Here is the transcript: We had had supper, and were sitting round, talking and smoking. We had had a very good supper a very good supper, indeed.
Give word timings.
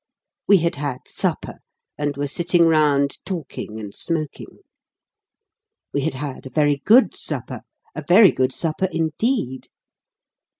We 0.47 0.57
had 0.57 0.77
had 0.77 1.01
supper, 1.05 1.59
and 1.95 2.17
were 2.17 2.25
sitting 2.25 2.65
round, 2.65 3.19
talking 3.23 3.79
and 3.79 3.93
smoking. 3.93 4.61
We 5.93 6.01
had 6.01 6.15
had 6.15 6.47
a 6.47 6.49
very 6.49 6.77
good 6.77 7.15
supper 7.15 7.61
a 7.93 8.03
very 8.07 8.31
good 8.31 8.51
supper, 8.51 8.87
indeed. 8.91 9.67